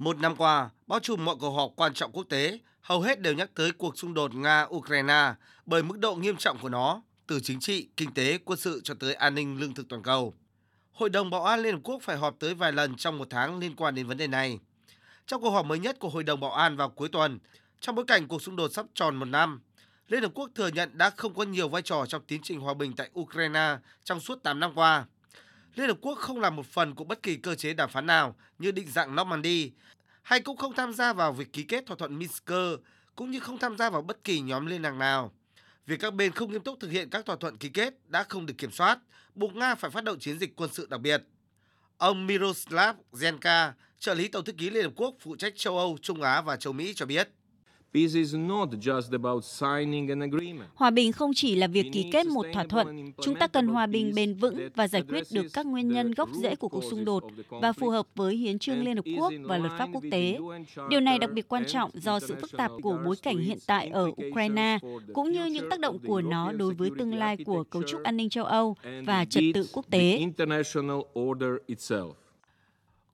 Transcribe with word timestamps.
Một 0.00 0.18
năm 0.18 0.36
qua, 0.36 0.70
bao 0.86 1.00
trùm 1.00 1.24
mọi 1.24 1.36
cuộc 1.40 1.50
họp 1.50 1.72
quan 1.76 1.94
trọng 1.94 2.12
quốc 2.12 2.24
tế, 2.28 2.58
hầu 2.80 3.00
hết 3.00 3.20
đều 3.20 3.34
nhắc 3.34 3.50
tới 3.54 3.72
cuộc 3.72 3.98
xung 3.98 4.14
đột 4.14 4.32
Nga-Ukraine 4.32 5.34
bởi 5.66 5.82
mức 5.82 5.98
độ 5.98 6.14
nghiêm 6.14 6.36
trọng 6.36 6.58
của 6.58 6.68
nó, 6.68 7.02
từ 7.26 7.40
chính 7.40 7.60
trị, 7.60 7.88
kinh 7.96 8.14
tế, 8.14 8.38
quân 8.44 8.58
sự 8.58 8.80
cho 8.84 8.94
tới 9.00 9.14
an 9.14 9.34
ninh 9.34 9.60
lương 9.60 9.74
thực 9.74 9.88
toàn 9.88 10.02
cầu. 10.02 10.34
Hội 10.92 11.10
đồng 11.10 11.30
Bảo 11.30 11.44
an 11.44 11.60
Liên 11.60 11.74
Hợp 11.74 11.80
Quốc 11.84 12.02
phải 12.02 12.16
họp 12.16 12.36
tới 12.38 12.54
vài 12.54 12.72
lần 12.72 12.96
trong 12.96 13.18
một 13.18 13.26
tháng 13.30 13.58
liên 13.58 13.76
quan 13.76 13.94
đến 13.94 14.06
vấn 14.06 14.16
đề 14.16 14.26
này. 14.26 14.58
Trong 15.26 15.42
cuộc 15.42 15.50
họp 15.50 15.66
mới 15.66 15.78
nhất 15.78 15.98
của 15.98 16.08
Hội 16.08 16.24
đồng 16.24 16.40
Bảo 16.40 16.52
an 16.52 16.76
vào 16.76 16.88
cuối 16.90 17.08
tuần, 17.08 17.38
trong 17.80 17.94
bối 17.94 18.04
cảnh 18.08 18.28
cuộc 18.28 18.42
xung 18.42 18.56
đột 18.56 18.72
sắp 18.72 18.86
tròn 18.94 19.16
một 19.16 19.26
năm, 19.26 19.60
Liên 20.08 20.22
Hợp 20.22 20.32
Quốc 20.34 20.50
thừa 20.54 20.68
nhận 20.68 20.98
đã 20.98 21.10
không 21.10 21.34
có 21.34 21.42
nhiều 21.42 21.68
vai 21.68 21.82
trò 21.82 22.06
trong 22.06 22.22
tiến 22.26 22.40
trình 22.42 22.60
hòa 22.60 22.74
bình 22.74 22.92
tại 22.96 23.10
Ukraine 23.20 23.76
trong 24.04 24.20
suốt 24.20 24.42
8 24.42 24.60
năm 24.60 24.72
qua. 24.74 25.04
Liên 25.74 25.88
Hợp 25.88 25.98
Quốc 26.00 26.18
không 26.18 26.40
là 26.40 26.50
một 26.50 26.66
phần 26.66 26.94
của 26.94 27.04
bất 27.04 27.22
kỳ 27.22 27.36
cơ 27.36 27.54
chế 27.54 27.74
đàm 27.74 27.90
phán 27.90 28.06
nào 28.06 28.36
như 28.58 28.70
định 28.70 28.90
dạng 28.90 29.16
Normandy, 29.16 29.72
hay 30.22 30.40
cũng 30.40 30.56
không 30.56 30.74
tham 30.74 30.92
gia 30.92 31.12
vào 31.12 31.32
việc 31.32 31.52
ký 31.52 31.62
kết 31.62 31.86
thỏa 31.86 31.96
thuận 31.96 32.18
Minsk, 32.18 32.50
cũng 33.16 33.30
như 33.30 33.40
không 33.40 33.58
tham 33.58 33.76
gia 33.76 33.90
vào 33.90 34.02
bất 34.02 34.24
kỳ 34.24 34.40
nhóm 34.40 34.66
liên 34.66 34.82
lạc 34.82 34.94
nào. 34.94 35.32
Việc 35.86 36.00
các 36.00 36.14
bên 36.14 36.32
không 36.32 36.52
nghiêm 36.52 36.62
túc 36.62 36.80
thực 36.80 36.90
hiện 36.90 37.10
các 37.10 37.26
thỏa 37.26 37.36
thuận 37.36 37.56
ký 37.56 37.68
kết 37.68 37.94
đã 38.08 38.24
không 38.24 38.46
được 38.46 38.54
kiểm 38.58 38.70
soát, 38.70 38.98
buộc 39.34 39.54
Nga 39.54 39.74
phải 39.74 39.90
phát 39.90 40.04
động 40.04 40.18
chiến 40.18 40.38
dịch 40.38 40.56
quân 40.56 40.70
sự 40.72 40.86
đặc 40.90 41.00
biệt. 41.00 41.22
Ông 41.98 42.26
Miroslav 42.26 42.96
Zenka, 43.12 43.72
trợ 43.98 44.14
lý 44.14 44.28
Tổng 44.28 44.44
thư 44.44 44.52
ký 44.52 44.70
Liên 44.70 44.84
Hợp 44.84 44.92
Quốc 44.96 45.14
phụ 45.20 45.36
trách 45.36 45.52
châu 45.56 45.78
Âu, 45.78 45.98
Trung 46.02 46.22
Á 46.22 46.40
và 46.40 46.56
châu 46.56 46.72
Mỹ 46.72 46.92
cho 46.96 47.06
biết. 47.06 47.28
Hòa 50.74 50.90
bình 50.90 51.12
không 51.12 51.34
chỉ 51.34 51.54
là 51.54 51.66
việc 51.66 51.86
ký 51.92 52.10
kết 52.12 52.26
một 52.26 52.46
thỏa 52.52 52.64
thuận, 52.64 53.12
chúng 53.22 53.34
ta 53.34 53.46
cần 53.46 53.66
hòa 53.66 53.86
bình 53.86 54.12
bền 54.14 54.34
vững 54.34 54.68
và 54.74 54.88
giải 54.88 55.02
quyết 55.08 55.24
được 55.30 55.46
các 55.52 55.66
nguyên 55.66 55.88
nhân 55.88 56.12
gốc 56.12 56.28
rễ 56.42 56.54
của 56.54 56.68
cuộc 56.68 56.84
xung 56.84 57.04
đột 57.04 57.24
và 57.48 57.72
phù 57.72 57.88
hợp 57.88 58.06
với 58.14 58.36
hiến 58.36 58.58
trương 58.58 58.84
Liên 58.84 58.96
Hợp 58.96 59.04
Quốc 59.18 59.32
và 59.42 59.58
luật 59.58 59.72
pháp 59.78 59.88
quốc 59.92 60.04
tế. 60.10 60.38
Điều 60.88 61.00
này 61.00 61.18
đặc 61.18 61.30
biệt 61.32 61.48
quan 61.48 61.64
trọng 61.66 61.90
do 61.94 62.20
sự 62.20 62.34
phức 62.40 62.52
tạp 62.52 62.70
của 62.82 62.98
bối 63.04 63.16
cảnh 63.22 63.38
hiện 63.38 63.58
tại 63.66 63.88
ở 63.88 64.10
Ukraine, 64.28 64.78
cũng 65.14 65.32
như 65.32 65.44
những 65.46 65.70
tác 65.70 65.80
động 65.80 65.98
của 66.06 66.20
nó 66.20 66.52
đối 66.52 66.74
với 66.74 66.90
tương 66.98 67.14
lai 67.14 67.36
của 67.44 67.64
cấu 67.64 67.82
trúc 67.82 68.02
an 68.02 68.16
ninh 68.16 68.30
châu 68.30 68.44
Âu 68.44 68.76
và 69.06 69.24
trật 69.24 69.44
tự 69.54 69.66
quốc 69.72 69.86
tế. 69.90 70.20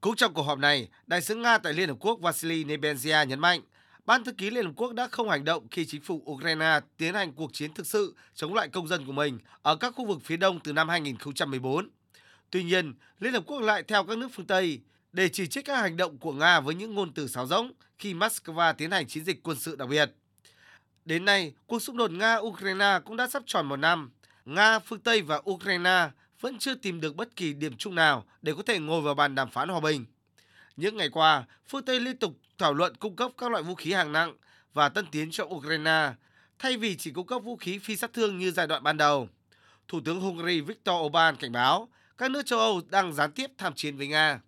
Cũng 0.00 0.16
trong 0.16 0.34
cuộc 0.34 0.42
họp 0.42 0.58
này, 0.58 0.88
Đại 1.06 1.20
sứ 1.20 1.34
Nga 1.34 1.58
tại 1.58 1.72
Liên 1.72 1.88
Hợp 1.88 1.96
Quốc 2.00 2.20
Vasily 2.20 2.64
Nebenzia 2.64 3.26
nhấn 3.26 3.38
mạnh 3.40 3.60
Ban 4.06 4.24
thư 4.24 4.32
ký 4.32 4.50
Liên 4.50 4.64
Hợp 4.64 4.72
Quốc 4.76 4.92
đã 4.92 5.08
không 5.08 5.30
hành 5.30 5.44
động 5.44 5.68
khi 5.70 5.86
chính 5.86 6.00
phủ 6.00 6.22
Ukraine 6.30 6.80
tiến 6.96 7.14
hành 7.14 7.32
cuộc 7.32 7.52
chiến 7.52 7.74
thực 7.74 7.86
sự 7.86 8.14
chống 8.34 8.54
lại 8.54 8.68
công 8.68 8.88
dân 8.88 9.06
của 9.06 9.12
mình 9.12 9.38
ở 9.62 9.76
các 9.76 9.94
khu 9.96 10.06
vực 10.06 10.18
phía 10.24 10.36
đông 10.36 10.60
từ 10.60 10.72
năm 10.72 10.88
2014. 10.88 11.88
Tuy 12.50 12.64
nhiên, 12.64 12.94
Liên 13.20 13.32
Hợp 13.32 13.42
Quốc 13.46 13.60
lại 13.60 13.82
theo 13.82 14.04
các 14.04 14.18
nước 14.18 14.28
phương 14.32 14.46
Tây 14.46 14.80
để 15.12 15.28
chỉ 15.28 15.46
trích 15.46 15.64
các 15.64 15.76
hành 15.76 15.96
động 15.96 16.18
của 16.18 16.32
Nga 16.32 16.60
với 16.60 16.74
những 16.74 16.94
ngôn 16.94 17.12
từ 17.12 17.28
sáo 17.28 17.46
rỗng 17.46 17.72
khi 17.98 18.14
Moscow 18.14 18.74
tiến 18.74 18.90
hành 18.90 19.06
chiến 19.06 19.24
dịch 19.24 19.42
quân 19.42 19.58
sự 19.58 19.76
đặc 19.76 19.88
biệt. 19.88 20.10
Đến 21.04 21.24
nay, 21.24 21.52
cuộc 21.66 21.82
xung 21.82 21.96
đột 21.96 22.10
Nga-Ukraine 22.10 23.00
cũng 23.00 23.16
đã 23.16 23.28
sắp 23.28 23.42
tròn 23.46 23.66
một 23.66 23.76
năm. 23.76 24.10
Nga, 24.44 24.78
phương 24.78 25.00
Tây 25.00 25.22
và 25.22 25.42
Ukraine 25.50 26.10
vẫn 26.40 26.58
chưa 26.58 26.74
tìm 26.74 27.00
được 27.00 27.16
bất 27.16 27.36
kỳ 27.36 27.52
điểm 27.52 27.76
chung 27.76 27.94
nào 27.94 28.24
để 28.42 28.52
có 28.56 28.62
thể 28.62 28.78
ngồi 28.78 29.00
vào 29.00 29.14
bàn 29.14 29.34
đàm 29.34 29.50
phán 29.50 29.68
hòa 29.68 29.80
bình. 29.80 30.04
Những 30.76 30.96
ngày 30.96 31.08
qua, 31.08 31.44
phương 31.66 31.84
Tây 31.84 32.00
liên 32.00 32.16
tục 32.16 32.32
thảo 32.58 32.74
luận 32.74 32.94
cung 32.96 33.16
cấp 33.16 33.30
các 33.38 33.50
loại 33.50 33.62
vũ 33.62 33.74
khí 33.74 33.92
hạng 33.92 34.12
nặng 34.12 34.34
và 34.72 34.88
tân 34.88 35.06
tiến 35.06 35.30
cho 35.30 35.44
Ukraine, 35.44 36.12
thay 36.58 36.76
vì 36.76 36.96
chỉ 36.96 37.10
cung 37.10 37.26
cấp 37.26 37.42
vũ 37.44 37.56
khí 37.56 37.78
phi 37.78 37.96
sát 37.96 38.12
thương 38.12 38.38
như 38.38 38.50
giai 38.50 38.66
đoạn 38.66 38.82
ban 38.82 38.96
đầu. 38.96 39.28
Thủ 39.88 40.00
tướng 40.04 40.20
Hungary 40.20 40.60
Viktor 40.60 40.94
Orbán 41.06 41.36
cảnh 41.36 41.52
báo 41.52 41.88
các 42.18 42.30
nước 42.30 42.46
châu 42.46 42.58
Âu 42.58 42.80
đang 42.88 43.12
gián 43.12 43.32
tiếp 43.32 43.50
tham 43.58 43.72
chiến 43.74 43.96
với 43.96 44.06
Nga. 44.06 44.40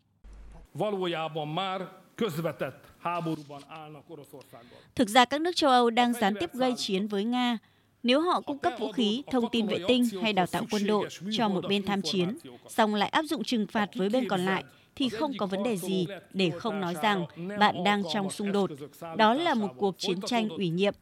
Thực 4.95 5.09
ra 5.09 5.25
các 5.25 5.41
nước 5.41 5.57
châu 5.57 5.71
Âu 5.71 5.91
đang 5.91 6.13
gián 6.13 6.35
tiếp 6.41 6.51
gây 6.55 6.75
chiến 6.77 7.09
với 7.09 7.25
Nga. 7.25 7.59
Nếu 8.03 8.21
họ 8.21 8.41
cung 8.41 8.59
cấp 8.59 8.73
vũ 8.79 8.93
khí, 8.93 9.23
thông 9.31 9.51
tin 9.53 9.67
vệ 9.67 9.79
tinh 9.89 10.09
hay 10.23 10.33
đào 10.33 10.47
tạo 10.47 10.63
quân 10.71 10.87
đội 10.87 11.09
cho 11.33 11.49
một 11.49 11.65
bên 11.69 11.87
tham 11.87 12.03
chiến, 12.03 12.39
xong 12.69 12.95
lại 12.95 13.09
áp 13.09 13.23
dụng 13.23 13.45
trừng 13.45 13.67
phạt 13.67 13.89
với 13.95 14.09
bên 14.09 14.29
còn 14.29 14.45
lại, 14.45 14.65
thì 14.97 15.09
không 15.09 15.33
có 15.39 15.47
vấn 15.47 15.63
đề 15.63 15.77
gì 15.77 16.07
để 16.33 16.51
không 16.51 16.81
nói 16.81 16.95
rằng 17.03 17.27
bạn 17.59 17.85
đang 17.85 18.03
trong 18.13 18.31
xung 18.31 18.53
đột. 18.53 18.71
Đó 19.17 19.35
là 19.35 19.55
một 19.55 19.69
cuộc 19.77 19.99
chiến 19.99 20.21
tranh 20.21 20.49
ủy 20.49 20.69
nhiệm. 20.69 20.95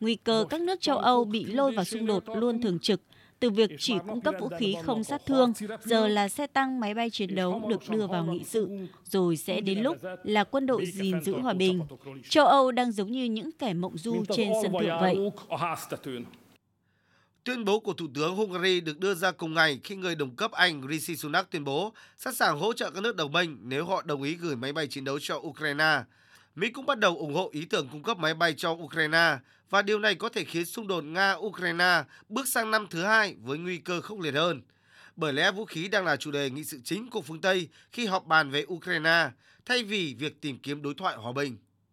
Nguy 0.00 0.14
cơ 0.14 0.44
các 0.50 0.60
nước 0.60 0.80
châu 0.80 0.98
Âu 0.98 1.24
bị 1.24 1.44
lôi 1.44 1.72
vào 1.72 1.84
xung 1.84 2.06
đột 2.06 2.24
luôn 2.36 2.62
thường 2.62 2.78
trực, 2.78 3.00
từ 3.40 3.50
việc 3.50 3.70
chỉ 3.78 3.94
cung 4.08 4.20
cấp 4.20 4.34
vũ 4.40 4.48
khí 4.58 4.76
không 4.82 5.04
sát 5.04 5.26
thương, 5.26 5.52
giờ 5.84 6.08
là 6.08 6.28
xe 6.28 6.46
tăng 6.46 6.80
máy 6.80 6.94
bay 6.94 7.10
chiến 7.10 7.34
đấu 7.34 7.62
được 7.68 7.90
đưa 7.90 8.06
vào 8.06 8.24
nghị 8.24 8.44
sự, 8.44 8.68
rồi 9.04 9.36
sẽ 9.36 9.60
đến 9.60 9.78
lúc 9.78 9.96
là 10.24 10.44
quân 10.44 10.66
đội 10.66 10.86
gìn 10.86 11.22
giữ 11.22 11.38
hòa 11.40 11.52
bình. 11.52 11.80
Châu 12.28 12.46
Âu 12.46 12.72
đang 12.72 12.92
giống 12.92 13.12
như 13.12 13.24
những 13.24 13.50
kẻ 13.58 13.74
mộng 13.74 13.98
du 13.98 14.24
trên 14.36 14.52
sân 14.62 14.72
thượng 14.80 15.00
vậy. 15.00 15.16
Tuyên 17.48 17.64
bố 17.64 17.80
của 17.80 17.92
Thủ 17.92 18.06
tướng 18.14 18.36
Hungary 18.36 18.80
được 18.80 18.98
đưa 18.98 19.14
ra 19.14 19.30
cùng 19.30 19.54
ngày 19.54 19.80
khi 19.84 19.96
người 19.96 20.14
đồng 20.14 20.36
cấp 20.36 20.52
Anh 20.52 20.82
Rishi 20.88 21.16
Sunak 21.16 21.50
tuyên 21.50 21.64
bố 21.64 21.92
sẵn 22.16 22.34
sàng 22.34 22.58
hỗ 22.58 22.72
trợ 22.72 22.90
các 22.90 23.02
nước 23.02 23.16
đồng 23.16 23.32
minh 23.32 23.58
nếu 23.62 23.84
họ 23.84 24.02
đồng 24.02 24.22
ý 24.22 24.34
gửi 24.34 24.56
máy 24.56 24.72
bay 24.72 24.86
chiến 24.86 25.04
đấu 25.04 25.18
cho 25.18 25.36
Ukraine. 25.36 26.02
Mỹ 26.54 26.70
cũng 26.70 26.86
bắt 26.86 26.98
đầu 26.98 27.16
ủng 27.16 27.34
hộ 27.34 27.50
ý 27.52 27.64
tưởng 27.64 27.88
cung 27.88 28.02
cấp 28.02 28.18
máy 28.18 28.34
bay 28.34 28.54
cho 28.56 28.70
Ukraine 28.70 29.36
và 29.70 29.82
điều 29.82 29.98
này 29.98 30.14
có 30.14 30.28
thể 30.28 30.44
khiến 30.44 30.64
xung 30.64 30.86
đột 30.86 31.04
Nga-Ukraine 31.04 32.04
bước 32.28 32.48
sang 32.48 32.70
năm 32.70 32.86
thứ 32.90 33.02
hai 33.02 33.36
với 33.42 33.58
nguy 33.58 33.78
cơ 33.78 34.00
khốc 34.00 34.20
liệt 34.20 34.34
hơn. 34.34 34.62
Bởi 35.16 35.32
lẽ 35.32 35.50
vũ 35.52 35.64
khí 35.64 35.88
đang 35.88 36.04
là 36.04 36.16
chủ 36.16 36.30
đề 36.30 36.50
nghị 36.50 36.64
sự 36.64 36.80
chính 36.84 37.10
của 37.10 37.22
phương 37.22 37.40
Tây 37.40 37.68
khi 37.92 38.06
họp 38.06 38.26
bàn 38.26 38.50
về 38.50 38.64
Ukraine, 38.72 39.30
thay 39.66 39.82
vì 39.84 40.14
việc 40.18 40.40
tìm 40.40 40.58
kiếm 40.58 40.82
đối 40.82 40.94
thoại 40.94 41.16
hòa 41.16 41.32
bình. 41.32 41.56